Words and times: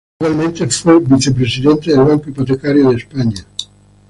Igualmente 0.19 0.65
fue 0.71 0.97
Vicepresidente 0.99 1.91
del 1.91 2.03
Banco 2.03 2.31
Hipotecario 2.31 2.89
de 2.89 2.95
España. 2.95 3.45